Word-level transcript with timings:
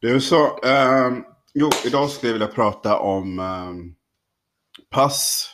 Du, 0.00 0.20
så, 0.20 0.60
eh, 0.64 1.12
jo, 1.54 1.70
idag 1.86 2.10
skulle 2.10 2.28
jag 2.28 2.38
vilja 2.38 2.54
prata 2.54 2.98
om 2.98 3.38
eh, 3.38 3.74
pass. 4.90 5.50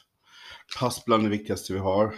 Pass 0.79 1.05
bland 1.05 1.23
det 1.23 1.29
viktigaste 1.29 1.73
vi 1.73 1.79
har. 1.79 2.15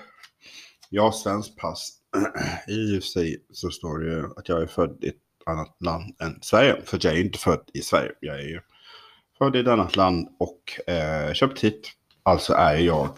Jag 0.91 1.03
har 1.03 1.13
svenskt 1.13 1.57
pass. 1.57 1.91
I 2.69 2.99
och 2.99 3.03
för 3.03 3.09
sig 3.09 3.45
så 3.53 3.71
står 3.71 3.99
det 3.99 4.07
ju 4.07 4.25
att 4.37 4.49
jag 4.49 4.63
är 4.63 4.67
född 4.67 5.05
i 5.05 5.09
ett 5.09 5.17
annat 5.47 5.77
land 5.81 6.17
än 6.23 6.39
Sverige. 6.43 6.83
För 6.85 6.99
jag 7.03 7.13
är 7.13 7.17
ju 7.17 7.25
inte 7.25 7.39
född 7.39 7.71
i 7.75 7.81
Sverige. 7.81 8.13
Jag 8.21 8.39
är 8.39 8.49
ju 8.49 8.61
född 9.39 9.57
i 9.57 9.61
ett 9.61 9.69
annat 9.69 9.97
land 9.97 10.29
och 10.39 10.91
eh, 10.91 11.33
köpt 11.33 11.65
hit. 11.65 11.93
Alltså 12.23 12.53
är 12.53 12.77
jag 12.77 13.09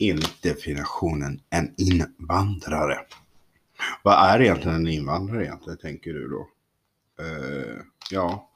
enligt 0.00 0.42
definitionen 0.42 1.40
en 1.50 1.74
invandrare. 1.78 2.98
Vad 4.02 4.30
är 4.30 4.40
egentligen 4.40 4.76
en 4.76 4.86
invandrare 4.86 5.44
egentligen, 5.44 5.78
tänker 5.78 6.12
du 6.12 6.28
då? 6.28 6.48
Eh, 7.24 7.82
ja, 8.10 8.50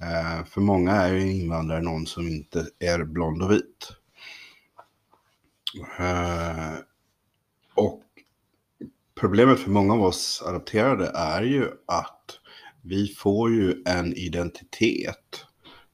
eh, 0.00 0.44
för 0.44 0.60
många 0.60 0.92
är 0.92 1.12
ju 1.12 1.32
invandrare 1.32 1.80
någon 1.80 2.06
som 2.06 2.28
inte 2.28 2.66
är 2.78 3.04
blond 3.04 3.42
och 3.42 3.50
vit. 3.50 3.92
Eh, 5.98 6.74
och 7.74 8.02
problemet 9.20 9.60
för 9.60 9.70
många 9.70 9.94
av 9.94 10.02
oss 10.02 10.42
adopterade 10.46 11.12
är 11.14 11.42
ju 11.42 11.70
att 11.86 12.38
vi 12.82 13.08
får 13.08 13.50
ju 13.50 13.82
en 13.86 14.12
identitet 14.12 15.44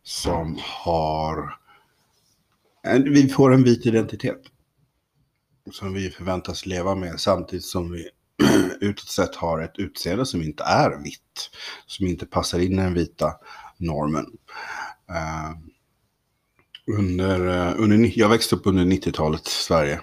som 0.02 0.58
har... 0.62 1.58
Vi 3.04 3.28
får 3.28 3.54
en 3.54 3.64
vit 3.64 3.86
identitet. 3.86 4.42
Som 5.72 5.94
vi 5.94 6.10
förväntas 6.10 6.66
leva 6.66 6.94
med 6.94 7.20
samtidigt 7.20 7.64
som 7.64 7.92
vi 7.92 8.08
utåt 8.80 9.08
sett 9.08 9.34
har 9.34 9.60
ett 9.60 9.78
utseende 9.78 10.26
som 10.26 10.42
inte 10.42 10.64
är 10.64 11.02
vitt. 11.02 11.50
Som 11.86 12.06
inte 12.06 12.26
passar 12.26 12.58
in 12.58 12.72
i 12.72 12.76
den 12.76 12.94
vita 12.94 13.34
normen. 13.76 14.26
Uh, 15.10 15.56
under, 16.98 17.40
uh, 17.40 17.74
under, 17.82 18.18
jag 18.18 18.28
växte 18.28 18.56
upp 18.56 18.66
under 18.66 18.84
90-talet 18.84 19.46
i 19.46 19.50
Sverige. 19.50 20.00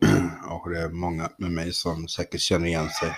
och 0.48 0.70
det 0.70 0.80
är 0.80 0.88
många 0.88 1.30
med 1.38 1.50
mig 1.50 1.72
som 1.72 2.08
säkert 2.08 2.40
känner 2.40 2.66
igen 2.66 2.88
sig 2.88 3.12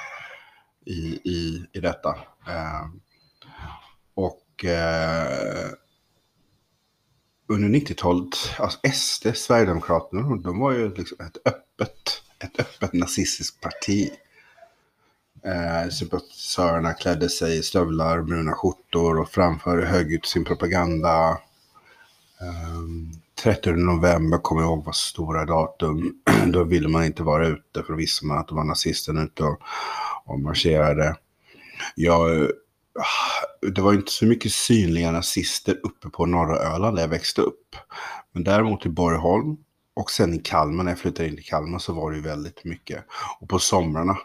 i, 0.87 1.21
i, 1.25 1.67
i 1.73 1.81
detta. 1.81 2.09
Uh, 2.49 2.89
och 4.15 4.45
under 7.49 7.69
90-talet, 7.69 8.37
alltså 8.59 8.79
SD, 8.93 9.27
Sverigedemokraterna, 9.35 10.37
de 10.37 10.59
var 10.59 10.73
ju 10.73 10.95
liksom 10.95 11.17
ett 11.21 11.37
öppet, 11.45 12.23
ett 12.39 12.61
öppet 12.61 12.93
nazistiskt 12.93 13.61
parti. 13.61 14.11
Eh, 15.49 15.89
sympatisörerna 15.89 16.95
klädde 16.95 17.29
sig 17.29 17.59
i 17.59 17.63
stövlar, 17.63 18.23
bruna 18.23 18.53
skjortor 18.53 19.19
och 19.19 19.29
framförde 19.29 19.87
högljutt 19.87 20.27
sin 20.27 20.45
propaganda. 20.45 21.31
Eh, 22.41 22.83
30 23.43 23.73
november 23.73 24.39
kommer 24.39 24.63
jag 24.63 24.69
ihåg 24.69 24.85
var 24.85 24.93
stora 24.93 25.45
datum. 25.45 26.15
Då 26.47 26.65
ville 26.65 26.89
man 26.89 27.05
inte 27.05 27.23
vara 27.23 27.47
ute 27.47 27.83
för 27.83 27.93
då 27.93 27.95
visste 27.95 28.27
man 28.27 28.39
att 28.39 28.49
det 28.49 28.55
var 28.55 28.65
nazisterna 28.65 29.23
ute 29.23 29.43
och, 29.43 29.61
och 30.25 30.41
marscherade. 30.41 31.17
Jag, 31.95 32.51
ah, 32.99 33.69
det 33.69 33.81
var 33.81 33.95
inte 33.95 34.13
så 34.13 34.25
mycket 34.27 34.53
synliga 34.53 35.11
nazister 35.11 35.81
uppe 35.83 36.09
på 36.09 36.27
norra 36.27 36.57
Öland 36.57 36.97
där 36.97 37.03
jag 37.03 37.09
växte 37.09 37.41
upp. 37.41 37.77
Men 38.33 38.45
däremot 38.45 38.87
i 38.87 38.89
Borgholm 38.89 39.57
och 39.95 40.11
sen 40.11 40.35
i 40.35 40.39
Kalmar, 40.39 40.85
när 40.85 40.91
jag 40.91 40.99
flyttade 40.99 41.29
in 41.29 41.37
till 41.37 41.45
Kalmar 41.45 41.79
så 41.79 41.93
var 41.93 42.11
det 42.11 42.17
ju 42.17 42.23
väldigt 42.23 42.65
mycket. 42.65 43.05
Och 43.41 43.49
på 43.49 43.59
somrarna 43.59 44.19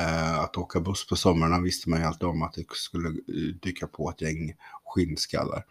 Eh, 0.00 0.38
att 0.40 0.56
åka 0.56 0.80
buss 0.80 1.06
på 1.06 1.16
somrarna 1.16 1.60
visste 1.60 1.90
man 1.90 2.00
ju 2.00 2.06
alltid 2.06 2.28
om 2.28 2.42
att 2.42 2.54
det 2.54 2.64
skulle 2.70 3.08
eh, 3.08 3.54
dyka 3.62 3.86
på 3.86 4.10
ett 4.10 4.20
gäng 4.20 4.54
skinnskallar. 4.84 5.64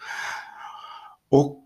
Och 1.30 1.64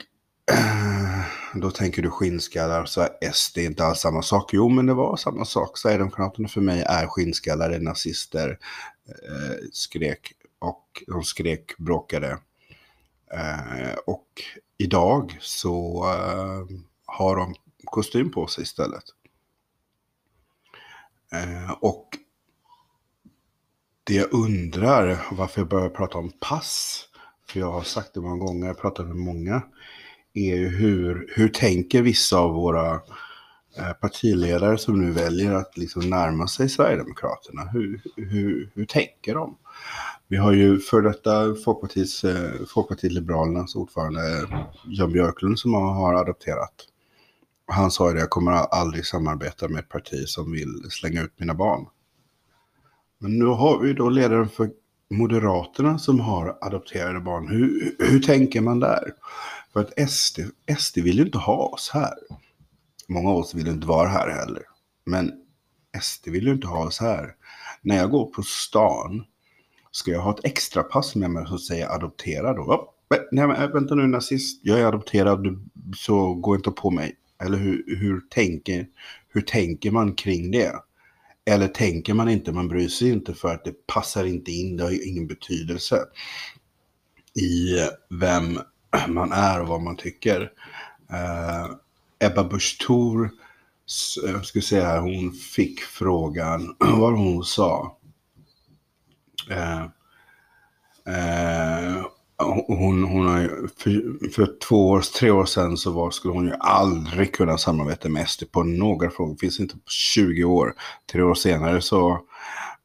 eh, 0.51 1.25
då 1.53 1.71
tänker 1.71 2.01
du 2.01 2.09
skinnskallar 2.09 2.85
så 2.85 3.01
är 3.01 3.31
SD 3.31 3.57
inte 3.57 3.85
alls 3.85 3.99
samma 3.99 4.21
sak. 4.21 4.53
Jo, 4.53 4.69
men 4.69 4.85
det 4.85 4.93
var 4.93 5.17
samma 5.17 5.45
sak. 5.45 5.77
Sverigedemokraterna 5.77 6.47
för 6.47 6.61
mig 6.61 6.81
är 6.81 7.07
skinnskallar, 7.07 7.69
är 7.69 7.79
nazister, 7.79 8.59
skrek 9.71 10.33
och 10.59 11.03
de 11.07 11.23
skrek, 11.23 11.77
bråkade. 11.77 12.37
och 14.05 14.27
idag 14.77 15.37
så 15.41 16.05
har 17.05 17.35
de 17.35 17.55
kostym 17.85 18.31
på 18.31 18.47
sig 18.47 18.63
istället. 18.63 19.03
och 21.79 22.02
det 24.03 24.13
jag 24.13 24.33
undrar, 24.33 25.25
varför 25.31 25.61
jag 25.61 25.67
börjar 25.67 25.89
prata 25.89 26.17
om 26.17 26.31
pass, 26.39 27.05
för 27.49 27.59
jag 27.59 27.71
har 27.71 27.81
sagt 27.81 28.13
det 28.13 28.21
många 28.21 28.45
gånger, 28.45 28.67
jag 28.67 28.73
har 28.73 28.81
pratat 28.81 29.07
med 29.07 29.15
många, 29.15 29.61
är 30.33 30.55
ju 30.55 30.67
hur, 30.67 31.33
hur 31.35 31.49
tänker 31.49 32.01
vissa 32.01 32.37
av 32.37 32.53
våra 32.53 32.93
eh, 33.77 33.93
partiledare 34.01 34.77
som 34.77 35.01
nu 35.01 35.11
väljer 35.11 35.53
att 35.53 35.77
liksom 35.77 36.09
närma 36.09 36.47
sig 36.47 36.69
Sverigedemokraterna? 36.69 37.61
Hur, 37.61 38.01
hur, 38.15 38.71
hur 38.73 38.85
tänker 38.85 39.35
de? 39.35 39.57
Vi 40.27 40.37
har 40.37 40.51
ju 40.51 40.79
för 40.79 41.01
detta 41.01 41.55
Folkpartiets, 41.65 42.23
eh, 42.23 42.51
Folkpartiet 42.73 43.13
Liberalernas 43.13 43.75
ordförande 43.75 44.21
Jan 44.85 45.11
Björklund 45.11 45.59
som 45.59 45.73
har 45.73 46.13
adopterat. 46.13 46.73
Han 47.67 47.91
sa 47.91 48.07
ju 48.07 48.13
det, 48.13 48.19
jag 48.19 48.29
kommer 48.29 48.51
aldrig 48.51 49.05
samarbeta 49.05 49.67
med 49.67 49.79
ett 49.79 49.89
parti 49.89 50.27
som 50.27 50.51
vill 50.51 50.85
slänga 50.89 51.21
ut 51.21 51.39
mina 51.39 51.53
barn. 51.53 51.85
Men 53.23 53.39
nu 53.39 53.45
har 53.45 53.79
vi 53.79 53.93
då 53.93 54.09
ledaren 54.09 54.49
för 54.49 54.69
Moderaterna 55.09 55.99
som 55.99 56.19
har 56.19 56.57
adopterade 56.61 57.19
barn. 57.19 57.47
Hur, 57.47 57.95
hur 57.99 58.19
tänker 58.19 58.61
man 58.61 58.79
där? 58.79 59.13
För 59.73 59.79
att 59.79 60.09
SD, 60.09 60.39
SD 60.77 60.97
vill 60.97 61.17
ju 61.17 61.25
inte 61.25 61.37
ha 61.37 61.65
oss 61.65 61.91
här. 61.93 62.13
Många 63.07 63.29
av 63.29 63.37
oss 63.37 63.53
vill 63.53 63.67
inte 63.67 63.87
vara 63.87 64.07
här 64.07 64.29
heller. 64.29 64.63
Men 65.05 65.31
SD 66.01 66.27
vill 66.27 66.47
ju 66.47 66.53
inte 66.53 66.67
ha 66.67 66.87
oss 66.87 66.99
här. 66.99 67.35
När 67.81 67.95
jag 67.95 68.11
går 68.11 68.25
på 68.25 68.43
stan, 68.43 69.23
ska 69.91 70.11
jag 70.11 70.21
ha 70.21 70.31
ett 70.33 70.45
extra 70.45 70.83
pass 70.83 71.15
med 71.15 71.31
mig 71.31 71.47
som 71.47 71.59
säger 71.59 71.95
adopterad 71.95 72.55
då? 72.55 72.61
Oh, 72.61 72.87
nej 73.31 73.47
men 73.47 73.71
vänta 73.71 73.95
nu 73.95 74.07
nazist, 74.07 74.59
jag 74.63 74.79
är 74.79 74.85
adopterad 74.85 75.69
så 75.95 76.33
gå 76.33 76.55
inte 76.55 76.71
på 76.71 76.91
mig. 76.91 77.15
Eller 77.43 77.57
hur, 77.57 77.83
hur, 77.87 78.21
tänker, 78.29 78.87
hur 79.29 79.41
tänker 79.41 79.91
man 79.91 80.13
kring 80.13 80.51
det? 80.51 80.73
Eller 81.45 81.67
tänker 81.67 82.13
man 82.13 82.29
inte, 82.29 82.51
man 82.51 82.67
bryr 82.67 82.87
sig 82.87 83.09
inte 83.09 83.33
för 83.33 83.53
att 83.53 83.65
det 83.65 83.87
passar 83.87 84.25
inte 84.25 84.51
in, 84.51 84.77
det 84.77 84.83
har 84.83 84.91
ju 84.91 85.03
ingen 85.03 85.27
betydelse 85.27 85.99
i 87.35 87.77
vem 88.09 88.59
man 89.07 89.31
är 89.31 89.61
och 89.61 89.67
vad 89.67 89.81
man 89.81 89.97
tycker. 89.97 90.41
Uh, 91.11 91.75
Ebba 92.19 92.43
Busch 92.43 92.77
Thor, 92.87 93.29
jag 94.23 94.45
skulle 94.45 94.61
säga 94.61 94.99
hon 94.99 95.31
fick 95.31 95.79
frågan, 95.79 96.75
vad 96.79 97.13
hon 97.13 97.43
sa. 97.43 97.97
Uh, 99.51 99.83
uh, 101.07 102.05
hon, 102.67 103.03
hon 103.03 103.27
har 103.27 103.39
ju, 103.39 103.67
för, 103.77 104.29
för, 104.29 104.59
två 104.67 104.89
år, 104.89 105.01
tre 105.01 105.31
år 105.31 105.45
sedan 105.45 105.77
så 105.77 105.91
var, 105.91 106.11
skulle 106.11 106.33
hon 106.33 106.45
ju 106.45 106.53
aldrig 106.59 107.33
kunna 107.33 107.57
samarbeta 107.57 108.09
med 108.09 108.29
SD 108.29 108.43
på 108.51 108.63
några 108.63 109.09
frågor. 109.09 109.35
Finns 109.35 109.59
inte 109.59 109.75
på 109.75 109.89
20 109.89 110.43
år. 110.43 110.73
Tre 111.11 111.21
år 111.21 111.35
senare 111.35 111.81
så 111.81 112.19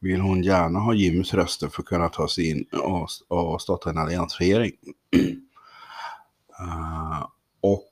vill 0.01 0.21
hon 0.21 0.43
gärna 0.43 0.79
ha 0.79 0.95
Jimmys 0.95 1.35
röster 1.35 1.69
för 1.69 1.83
att 1.83 1.89
kunna 1.89 2.09
ta 2.09 2.29
sig 2.29 2.51
in 2.51 2.65
och, 2.73 3.09
och 3.29 3.63
starta 3.63 3.91
en 3.91 3.99
alliansregering. 3.99 4.73
uh, 6.61 7.23
och 7.63 7.85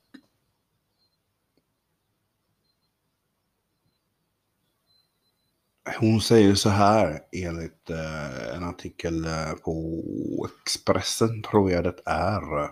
Hon 5.95 6.21
säger 6.21 6.55
så 6.55 6.69
här 6.69 7.21
enligt 7.33 7.91
eh, 7.91 8.57
en 8.57 8.65
artikel 8.65 9.25
eh, 9.25 9.53
på 9.53 10.49
Expressen, 10.63 11.43
tror 11.43 11.71
jag 11.71 11.85
det 11.85 12.01
är. 12.05 12.63
Eh, 12.63 12.69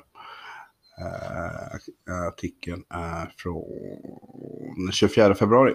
eh 2.08 2.26
artikeln 2.26 2.84
är 2.88 3.34
från 3.38 4.92
24 4.92 5.34
februari. 5.34 5.74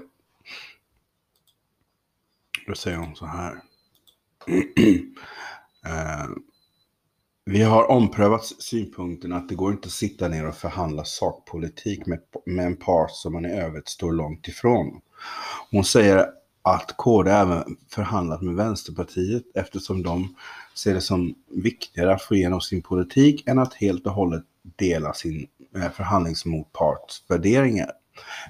Då 2.67 2.75
säger 2.75 2.97
hon 2.97 3.15
så 3.15 3.25
här. 3.25 3.61
eh, 5.85 6.27
vi 7.45 7.63
har 7.63 7.91
omprövat 7.91 8.45
synpunkten 8.45 9.33
att 9.33 9.49
det 9.49 9.55
går 9.55 9.71
inte 9.71 9.85
att 9.85 9.91
sitta 9.91 10.27
ner 10.27 10.47
och 10.47 10.55
förhandla 10.55 11.03
sakpolitik 11.03 12.05
med, 12.05 12.19
med 12.45 12.65
en 12.65 12.77
part 12.77 13.11
som 13.11 13.33
man 13.33 13.45
i 13.45 13.59
övrigt 13.59 13.89
står 13.89 14.11
långt 14.11 14.47
ifrån. 14.47 15.01
Hon 15.71 15.83
säger 15.83 16.38
att 16.75 16.97
KD 16.97 17.31
även 17.31 17.77
förhandlat 17.89 18.41
med 18.41 18.55
Vänsterpartiet 18.55 19.43
eftersom 19.55 20.03
de 20.03 20.35
ser 20.73 20.93
det 20.93 21.01
som 21.01 21.35
viktigare 21.47 22.13
att 22.13 22.21
få 22.21 22.35
igenom 22.35 22.61
sin 22.61 22.81
politik 22.81 23.47
än 23.47 23.59
att 23.59 23.73
helt 23.73 24.05
och 24.05 24.13
hållet 24.13 24.43
dela 24.75 25.13
sin 25.13 25.47
eh, 25.75 25.91
förhandlingsmotparts 25.91 27.23
värderingar. 27.27 27.91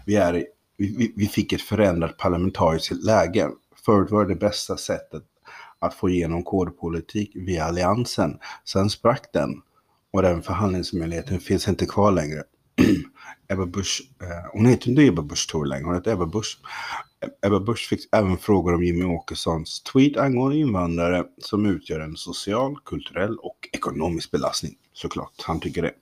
Vi, 0.06 0.16
är, 0.16 0.46
vi, 0.78 1.14
vi 1.16 1.28
fick 1.28 1.54
ett 1.54 1.62
förändrat 1.62 2.18
parlamentariskt 2.18 3.04
läge. 3.04 3.50
Förut 3.86 4.12
var 4.12 4.26
det 4.26 4.36
bästa 4.36 4.78
sättet 4.78 5.24
att 5.80 5.94
få 5.94 6.10
igenom 6.10 6.44
kodpolitik 6.44 7.32
via 7.36 7.66
alliansen. 7.66 8.40
Sen 8.66 8.90
sprack 8.90 9.34
den 9.34 9.62
och 10.12 10.22
den 10.22 10.42
förhandlingsmöjligheten 10.42 11.40
finns 11.40 11.68
inte 11.68 11.86
kvar 11.86 12.12
längre. 12.12 12.44
Ebba 13.48 13.66
Busch, 13.66 14.02
eh, 14.22 14.52
hon 14.54 14.66
heter 14.66 14.90
inte 14.90 15.02
Ebba 15.02 15.22
Busch 15.22 15.50
Thor 15.52 15.66
längre, 15.66 15.86
hon 15.86 15.96
heter 15.96 16.12
Ebba 16.12 16.26
Busch. 16.26 16.58
Ebba 17.46 17.60
Busch 17.60 17.90
fick 17.90 18.00
även 18.12 18.38
frågor 18.38 18.74
om 18.74 18.84
Jimmy 18.84 19.04
Åkessons 19.04 19.84
tweet 19.84 20.18
angående 20.18 20.58
invandrare 20.58 21.26
som 21.38 21.66
utgör 21.66 22.00
en 22.00 22.16
social, 22.16 22.78
kulturell 22.86 23.38
och 23.38 23.70
ekonomisk 23.72 24.32
belastning. 24.32 24.76
Såklart, 24.94 25.34
han 25.44 25.60
tycker 25.60 25.82
det. 25.82 25.94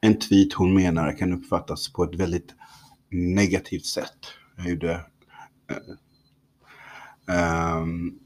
En 0.00 0.18
tweet 0.18 0.52
hon 0.52 0.74
menar 0.74 1.18
kan 1.18 1.32
uppfattas 1.32 1.92
på 1.92 2.04
ett 2.04 2.14
väldigt 2.14 2.54
negativt 3.10 3.86
sätt. 3.86 4.18
Jag 4.56 4.68
gjorde 4.68 5.00
um, 7.82 8.18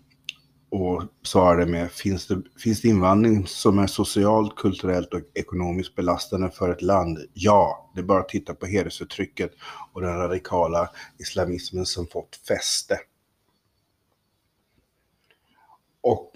svarade 1.26 1.66
med 1.66 1.90
finns 1.92 2.26
det, 2.26 2.42
finns 2.58 2.82
det 2.82 2.88
invandring 2.88 3.46
som 3.46 3.78
är 3.78 3.86
socialt, 3.86 4.56
kulturellt 4.56 5.14
och 5.14 5.20
ekonomiskt 5.34 5.94
belastande 5.94 6.50
för 6.50 6.70
ett 6.70 6.82
land? 6.82 7.18
Ja, 7.32 7.90
det 7.94 8.00
är 8.00 8.04
bara 8.04 8.20
att 8.20 8.28
titta 8.28 8.54
på 8.54 8.66
hedersförtrycket 8.66 9.52
och 9.92 10.00
den 10.00 10.16
radikala 10.16 10.90
islamismen 11.18 11.86
som 11.86 12.06
fått 12.06 12.36
fäste. 12.48 12.98
Och 16.00 16.32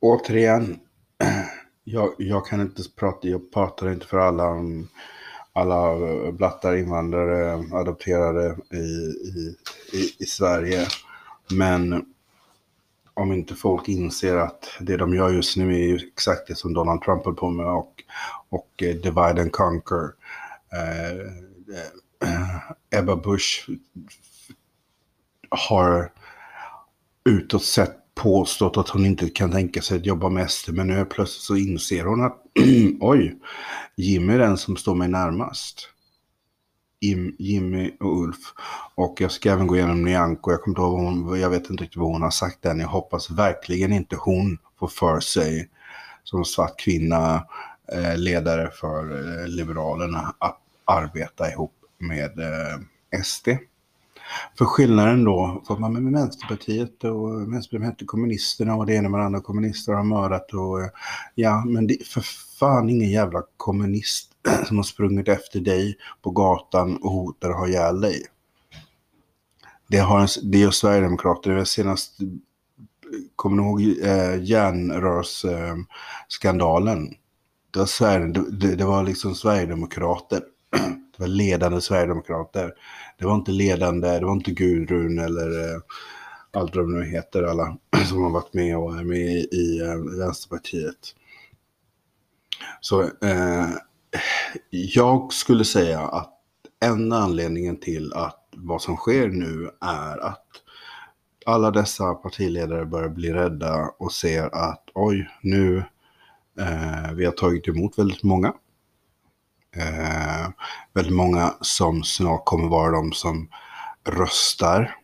återigen, 0.00 0.80
jag, 1.84 2.14
jag 2.18 2.46
kan 2.46 2.60
inte 2.60 2.82
prata, 2.96 3.28
jag 3.28 3.52
pratar 3.52 3.92
inte 3.92 4.06
för 4.06 4.18
alla, 4.18 4.50
um, 4.50 4.88
alla 5.52 5.96
blattar 6.32 6.76
invandrare 6.76 7.64
adopterade 7.72 8.56
i, 8.70 8.76
i, 8.76 9.56
i, 9.92 10.16
i 10.18 10.26
Sverige. 10.26 10.86
Men 11.50 12.04
om 13.14 13.32
inte 13.32 13.54
folk 13.54 13.88
inser 13.88 14.36
att 14.36 14.70
det 14.80 14.96
de 14.96 15.14
gör 15.14 15.30
just 15.30 15.56
nu 15.56 15.90
är 15.90 15.96
exakt 15.96 16.46
det 16.48 16.54
som 16.54 16.74
Donald 16.74 17.02
Trump 17.02 17.24
höll 17.24 17.34
på 17.34 17.50
med 17.50 17.66
och, 17.66 18.02
och 18.48 18.82
eh, 18.82 18.94
divide 18.94 19.40
and 19.42 19.52
conquer. 19.52 20.10
Eh, 20.72 21.18
eh, 22.28 23.00
Ebba 23.00 23.16
Busch 23.16 23.68
har 25.50 26.12
utåt 27.24 27.64
sett 27.64 27.96
påstått 28.14 28.76
att 28.76 28.88
hon 28.88 29.06
inte 29.06 29.28
kan 29.28 29.50
tänka 29.50 29.82
sig 29.82 29.96
att 29.96 30.06
jobba 30.06 30.28
med 30.28 30.50
SD, 30.50 30.70
men 30.72 30.86
nu 30.86 31.04
plötsligt 31.04 31.42
så 31.42 31.56
inser 31.56 32.04
hon 32.04 32.24
att 32.24 32.42
oj, 33.00 33.38
Jimmy 33.96 34.34
är 34.34 34.38
den 34.38 34.58
som 34.58 34.76
står 34.76 34.94
mig 34.94 35.08
närmast. 35.08 35.91
Jimmy 37.38 37.90
och 38.00 38.22
Ulf. 38.22 38.52
Och 38.94 39.20
jag 39.20 39.30
ska 39.30 39.52
även 39.52 39.66
gå 39.66 39.76
igenom 39.76 40.02
Nyamko. 40.04 40.50
Jag 40.50 40.62
kommer 40.62 40.72
inte 40.72 40.82
ihåg 40.82 41.00
hon, 41.00 41.40
jag 41.40 41.50
vet 41.50 41.70
inte 41.70 41.84
riktigt 41.84 42.00
vad 42.00 42.12
hon 42.12 42.22
har 42.22 42.30
sagt 42.30 42.66
än. 42.66 42.80
Jag 42.80 42.88
hoppas 42.88 43.30
verkligen 43.30 43.92
inte 43.92 44.16
hon 44.16 44.58
får 44.78 44.88
för 44.88 45.20
sig 45.20 45.68
som 46.24 46.44
svart 46.44 46.80
kvinna, 46.80 47.46
eh, 47.92 48.16
ledare 48.16 48.70
för 48.70 49.12
eh, 49.12 49.48
Liberalerna, 49.48 50.34
att 50.38 50.58
arbeta 50.84 51.50
ihop 51.50 51.74
med 51.98 52.38
eh, 52.38 53.22
SD. 53.22 53.48
För 54.58 54.64
skillnaden 54.64 55.24
då, 55.24 55.62
för 55.66 55.76
man 55.76 55.92
med 55.92 56.12
Vänsterpartiet 56.12 57.04
och 57.04 57.52
Vänsterpartiet 57.52 58.06
kommunisterna 58.06 58.74
och 58.74 58.86
det 58.86 58.94
ena 58.94 59.08
med 59.08 59.20
det 59.20 59.24
andra 59.24 59.40
kommunister 59.40 59.92
har 59.92 60.04
mördat 60.04 60.52
och 60.52 60.80
eh, 60.80 60.88
ja, 61.34 61.64
men 61.66 61.86
det 61.86 62.06
för 62.06 62.24
fan 62.62 62.90
ingen 62.90 63.10
jävla 63.10 63.42
kommunist 63.56 64.30
som 64.66 64.76
har 64.76 64.84
sprungit 64.84 65.28
efter 65.28 65.60
dig 65.60 65.96
på 66.22 66.30
gatan 66.30 66.96
och 66.96 67.10
hotar 67.10 67.50
att 67.50 67.56
ha 67.56 67.68
ihjäl 67.68 68.00
dig. 68.00 68.26
Det, 69.86 69.98
har 69.98 70.20
en, 70.20 70.28
det 70.42 70.58
gör 70.58 70.70
Sverigedemokrater. 70.70 71.50
Det 71.50 71.56
var 71.56 71.64
senast, 71.64 72.18
kommer 73.36 73.56
ni 73.56 73.62
ihåg 73.62 73.80
eh, 74.02 74.42
järnrörsskandalen? 74.42 77.14
det, 77.70 77.78
var 77.78 78.50
det, 78.60 78.76
det 78.76 78.84
var 78.84 79.04
liksom 79.04 79.34
Sverigedemokrater. 79.34 80.42
Det 81.16 81.22
var 81.22 81.28
ledande 81.28 81.80
Sverigedemokrater. 81.80 82.72
Det 83.18 83.26
var 83.26 83.34
inte 83.34 83.50
ledande, 83.50 84.18
det 84.18 84.24
var 84.24 84.32
inte 84.32 84.50
Gudrun 84.50 85.18
eller 85.18 85.74
eh, 85.74 85.80
allt 86.50 86.76
vad 86.76 86.84
de 86.84 87.00
nu 87.00 87.04
heter, 87.04 87.42
alla 87.42 87.76
som 88.08 88.22
har 88.22 88.30
varit 88.30 88.54
med 88.54 88.76
och 88.76 88.98
är 88.98 89.04
med 89.04 89.18
i, 89.18 89.48
i 89.52 89.80
eh, 89.80 89.96
Vänsterpartiet. 90.18 91.14
Så 92.80 93.02
eh, 93.02 93.70
jag 94.70 95.32
skulle 95.32 95.64
säga 95.64 96.00
att 96.00 96.32
enda 96.84 97.16
anledningen 97.16 97.76
till 97.80 98.12
att 98.12 98.38
vad 98.56 98.82
som 98.82 98.96
sker 98.96 99.28
nu 99.28 99.70
är 99.80 100.18
att 100.26 100.46
alla 101.46 101.70
dessa 101.70 102.14
partiledare 102.14 102.84
börjar 102.84 103.08
bli 103.08 103.32
rädda 103.32 103.90
och 103.98 104.12
ser 104.12 104.54
att 104.54 104.82
oj, 104.94 105.28
nu 105.42 105.84
eh, 106.58 107.12
vi 107.14 107.24
har 107.24 107.32
tagit 107.32 107.68
emot 107.68 107.98
väldigt 107.98 108.22
många. 108.22 108.54
Eh, 109.76 110.50
väldigt 110.92 111.14
många 111.14 111.54
som 111.60 112.02
snart 112.02 112.44
kommer 112.44 112.68
vara 112.68 112.90
de 112.90 113.12
som 113.12 113.48
röstar. 114.04 114.96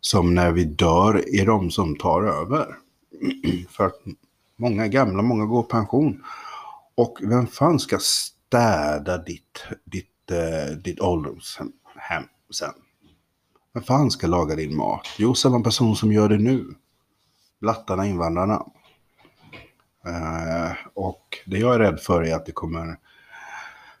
Som 0.00 0.34
när 0.34 0.52
vi 0.52 0.64
dör 0.64 1.24
är 1.40 1.46
de 1.46 1.70
som 1.70 1.96
tar 1.96 2.22
över. 2.22 2.76
För 3.68 3.86
att 3.86 4.00
många 4.56 4.84
är 4.84 4.88
gamla, 4.88 5.22
många 5.22 5.44
går 5.44 5.62
pension. 5.62 6.22
Och 6.94 7.18
vem 7.22 7.46
fan 7.46 7.78
ska 7.78 7.98
städa 7.98 9.18
ditt, 9.18 9.64
ditt, 9.84 10.30
eh, 10.30 10.76
ditt 10.76 11.00
ålderdomshem 11.00 11.72
sen? 12.50 12.72
Vem 13.74 13.82
fan 13.82 14.10
ska 14.10 14.26
laga 14.26 14.54
din 14.54 14.76
mat? 14.76 15.08
Jo, 15.18 15.34
samma 15.34 15.60
person 15.60 15.96
som 15.96 16.12
gör 16.12 16.28
det 16.28 16.38
nu. 16.38 16.74
Blattarna, 17.60 18.06
invandrarna. 18.06 18.66
Eh, 20.06 20.72
och 20.94 21.38
det 21.46 21.58
jag 21.58 21.74
är 21.74 21.78
rädd 21.78 22.00
för 22.00 22.22
är 22.22 22.34
att 22.34 22.46
det 22.46 22.52
kommer 22.52 22.98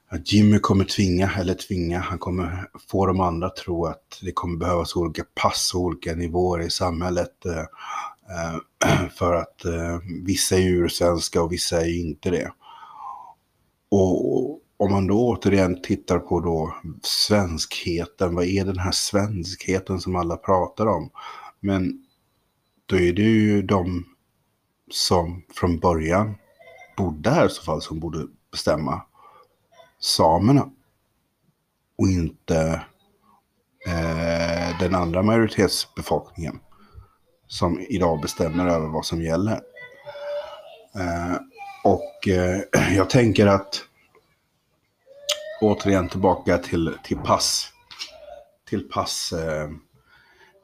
att 0.08 0.32
Jimmy 0.32 0.58
kommer 0.58 0.84
tvinga, 0.84 1.30
eller 1.38 1.54
tvinga, 1.54 1.98
han 1.98 2.18
kommer 2.18 2.68
få 2.90 3.06
de 3.06 3.20
andra 3.20 3.46
att 3.46 3.56
tro 3.56 3.86
att 3.86 4.18
det 4.22 4.32
kommer 4.32 4.56
behövas 4.56 4.96
olika 4.96 5.24
pass 5.34 5.72
och 5.74 5.80
olika 5.80 6.14
nivåer 6.14 6.60
i 6.60 6.70
samhället. 6.70 7.46
Eh, 7.46 7.58
eh 8.88 9.08
för 9.18 9.34
att 9.34 9.64
eh, 9.64 9.98
vissa 10.24 10.56
är 10.56 10.68
ursvenska 10.68 11.42
och 11.42 11.52
vissa 11.52 11.80
är 11.80 12.00
inte 12.00 12.30
det. 12.30 12.50
Och 13.96 14.60
om 14.76 14.92
man 14.92 15.06
då 15.06 15.28
återigen 15.28 15.82
tittar 15.82 16.18
på 16.18 16.40
då 16.40 16.74
svenskheten, 17.02 18.34
vad 18.34 18.44
är 18.44 18.64
den 18.64 18.78
här 18.78 18.92
svenskheten 18.92 20.00
som 20.00 20.16
alla 20.16 20.36
pratar 20.36 20.86
om? 20.86 21.10
Men 21.60 22.04
då 22.86 22.96
är 22.96 23.12
det 23.12 23.22
ju 23.22 23.62
de 23.62 24.04
som 24.90 25.42
från 25.54 25.78
början 25.78 26.34
bodde 26.96 27.30
här 27.30 27.46
i 27.46 27.50
så 27.50 27.62
fall 27.62 27.82
som 27.82 28.00
borde 28.00 28.26
bestämma. 28.50 29.02
Samerna. 29.98 30.70
Och 31.98 32.08
inte 32.08 32.84
eh, 33.86 34.78
den 34.80 34.94
andra 34.94 35.22
majoritetsbefolkningen 35.22 36.60
som 37.46 37.80
idag 37.88 38.20
bestämmer 38.20 38.66
över 38.66 38.86
vad 38.86 39.06
som 39.06 39.22
gäller. 39.22 39.60
Eh, 40.94 41.36
och 41.84 42.28
eh, 42.28 42.60
jag 42.96 43.10
tänker 43.10 43.46
att 43.46 43.84
återigen 45.64 46.08
tillbaka 46.08 46.58
till, 46.58 46.94
till 47.04 47.16
pass. 47.16 47.68
Till 48.68 48.88
pass. 48.88 49.32
Eh, 49.32 49.70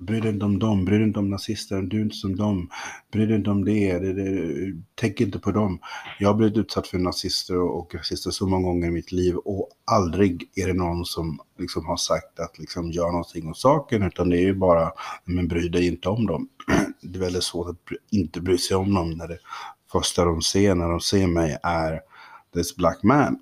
Bry 0.00 0.20
dig 0.20 0.30
inte 0.30 0.44
om 0.44 0.58
dem, 0.58 0.84
bry 0.84 0.98
dig 0.98 1.06
inte 1.06 1.18
om 1.18 1.30
nazister, 1.30 1.82
du 1.82 1.96
är 1.96 2.02
inte 2.02 2.16
som 2.16 2.36
dem. 2.36 2.70
Bry 3.12 3.26
dig 3.26 3.36
inte 3.36 3.50
om 3.50 3.64
det, 3.64 3.98
det, 3.98 4.12
det 4.12 4.72
tänk 4.94 5.20
inte 5.20 5.38
på 5.38 5.50
dem. 5.50 5.80
Jag 6.18 6.28
har 6.28 6.34
blivit 6.34 6.58
utsatt 6.58 6.86
för 6.86 6.98
nazister 6.98 7.58
och 7.58 7.94
rasister 7.94 8.30
så 8.30 8.46
många 8.46 8.66
gånger 8.66 8.86
i 8.88 8.90
mitt 8.90 9.12
liv 9.12 9.36
och 9.36 9.68
aldrig 9.84 10.50
är 10.54 10.66
det 10.66 10.72
någon 10.72 11.04
som 11.04 11.40
liksom 11.58 11.86
har 11.86 11.96
sagt 11.96 12.40
att 12.40 12.58
liksom 12.58 12.90
gör 12.90 13.06
någonting 13.06 13.48
åt 13.48 13.58
saken 13.58 14.02
utan 14.02 14.28
det 14.28 14.36
är 14.36 14.42
ju 14.42 14.54
bara, 14.54 14.92
men 15.24 15.48
bry 15.48 15.68
dig 15.68 15.86
inte 15.86 16.08
om 16.08 16.26
dem. 16.26 16.48
Det 17.00 17.18
är 17.18 17.20
väldigt 17.20 17.44
svårt 17.44 17.68
att 17.68 17.96
inte 18.10 18.40
bry 18.40 18.58
sig 18.58 18.76
om 18.76 18.94
dem 18.94 19.10
när 19.10 19.28
det 19.28 19.38
första 19.92 20.24
de 20.24 20.42
ser 20.42 20.74
när 20.74 20.88
de 20.88 21.00
ser 21.00 21.26
mig 21.26 21.58
är 21.62 22.00
this 22.54 22.76
black 22.76 23.02
man. 23.02 23.38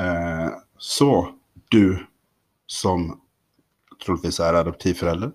Eh, 0.00 0.50
så 0.78 1.28
du 1.68 2.06
som 2.66 3.20
troligtvis 4.04 4.40
är 4.40 4.54
adoptivförälder, 4.54 5.32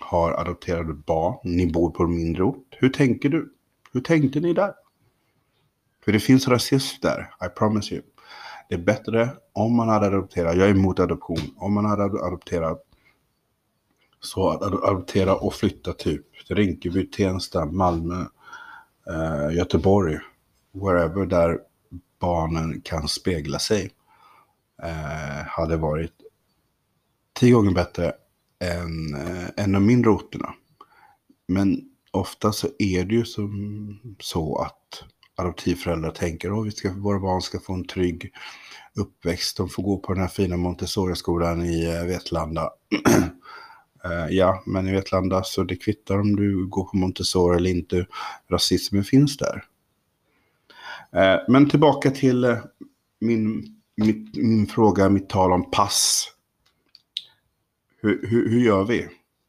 har 0.00 0.32
adopterade 0.32 0.94
barn, 0.94 1.38
ni 1.44 1.72
bor 1.72 1.90
på 1.90 2.02
en 2.02 2.16
mindre 2.16 2.42
ort. 2.42 2.66
Hur 2.70 2.88
tänker 2.88 3.28
du? 3.28 3.54
Hur 3.92 4.00
tänkte 4.00 4.40
ni 4.40 4.52
där? 4.52 4.74
För 6.04 6.12
det 6.12 6.20
finns 6.20 6.48
rasism 6.48 6.98
där, 7.02 7.34
I 7.46 7.48
promise 7.58 7.94
you. 7.94 8.04
Det 8.68 8.74
är 8.74 8.78
bättre 8.78 9.30
om 9.52 9.76
man 9.76 9.88
hade 9.88 10.06
adopterat, 10.06 10.56
jag 10.56 10.66
är 10.68 10.70
emot 10.70 11.00
adoption, 11.00 11.54
om 11.56 11.74
man 11.74 11.84
hade 11.84 12.02
adopterat 12.02 12.82
så 14.20 14.48
att 14.48 14.62
adoptera 14.62 15.36
och 15.36 15.54
flytta 15.54 15.92
typ 15.92 16.46
till 16.46 16.56
Rinkeby, 16.56 17.10
Tensta, 17.10 17.64
Malmö, 17.64 18.24
eh, 19.10 19.56
Göteborg, 19.56 20.18
wherever 20.72 21.26
där 21.26 21.58
barnen 22.20 22.80
kan 22.80 23.08
spegla 23.08 23.58
sig, 23.58 23.90
eh, 24.82 25.46
hade 25.46 25.76
varit 25.76 26.12
tio 27.34 27.54
gånger 27.54 27.70
bättre 27.70 28.12
än, 28.60 29.14
eh, 29.14 29.44
en 29.44 29.52
än 29.56 29.72
de 29.72 29.86
mindre 29.86 30.10
orterna. 30.10 30.54
Men 31.48 31.80
ofta 32.10 32.52
så 32.52 32.68
är 32.78 33.04
det 33.04 33.14
ju 33.14 33.24
som 33.24 34.16
så 34.20 34.58
att 34.58 35.04
adoptivföräldrar 35.36 36.10
tänker 36.10 36.60
att 36.60 36.66
vi 36.66 36.70
ska, 36.70 36.92
våra 36.92 37.20
barn 37.20 37.42
ska 37.42 37.60
få 37.60 37.72
en 37.72 37.86
trygg 37.86 38.32
uppväxt. 38.94 39.56
De 39.56 39.68
får 39.68 39.82
gå 39.82 39.98
på 39.98 40.12
den 40.12 40.22
här 40.22 40.28
fina 40.28 40.56
Montessori-skolan 40.56 41.64
i 41.64 41.84
eh, 41.84 42.04
Vetlanda. 42.04 42.70
Eh, 44.04 44.26
ja, 44.30 44.62
men 44.66 44.88
i 44.88 44.92
Vetlanda 44.92 45.42
så 45.44 45.62
det 45.62 45.76
kvittar 45.76 46.20
om 46.20 46.36
du 46.36 46.66
går 46.66 46.84
på 46.84 46.96
Montessori 46.96 47.56
eller 47.56 47.70
inte. 47.70 48.06
Rasismen 48.50 49.04
finns 49.04 49.36
där. 49.36 49.64
Men 51.48 51.70
tillbaka 51.70 52.10
till 52.10 52.56
min, 53.20 53.76
min, 53.96 54.30
min 54.34 54.66
fråga, 54.66 55.08
mitt 55.08 55.28
tal 55.28 55.52
om 55.52 55.70
pass. 55.70 56.33
Hur, 58.04 58.26
hur, 58.28 58.48
hur 58.48 58.60
gör 58.60 58.84
vi? 58.84 59.08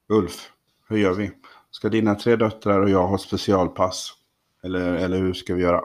Ulf, 0.10 0.50
hur 0.88 0.98
gör 0.98 1.14
vi? 1.14 1.32
Ska 1.72 1.90
dina 1.90 2.16
tre 2.16 2.36
döttrar 2.36 2.80
och 2.80 2.90
jag 2.90 3.08
ha 3.08 3.18
specialpass? 3.18 4.14
Eller, 4.64 4.94
eller 4.94 5.18
hur 5.18 5.34
ska 5.34 5.56
vi 5.56 5.62
göra? 5.62 5.82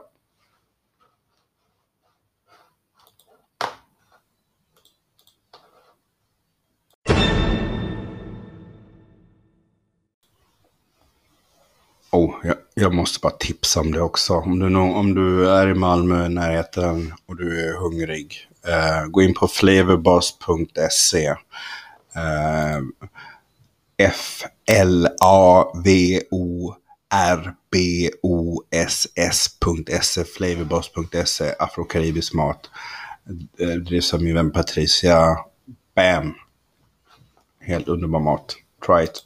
Oh, 12.10 12.34
jag, 12.42 12.56
jag, 12.74 12.94
måste 12.94 13.18
bara 13.22 13.36
tipsa 13.38 13.80
om 13.80 13.92
det 13.92 14.00
också. 14.00 14.34
Om 14.34 14.58
du, 14.58 14.76
om 14.76 15.14
du 15.14 15.50
är 15.50 15.68
i 15.68 15.74
Malmö, 15.74 16.28
närheten 16.28 17.14
och 17.26 17.36
du 17.36 17.68
är 17.68 17.76
hungrig. 17.76 18.48
Eh, 18.66 19.06
gå 19.06 19.22
in 19.22 19.34
på 19.34 19.48
flavorboss.se. 19.48 21.34
F-L-A-V-O-R-B-O-S-S.se, 29.00 30.24
flavorboss.se, 30.24 31.54
afrokaribisk 31.58 32.34
mat. 32.34 32.70
Eh, 33.58 33.68
Drivs 33.68 34.14
av 34.14 34.22
min 34.22 34.34
vän 34.34 34.50
Patricia. 34.52 35.38
Bam! 35.94 36.34
Helt 37.60 37.88
underbar 37.88 38.20
mat. 38.20 38.56
Try 38.86 39.04
it. 39.04 39.24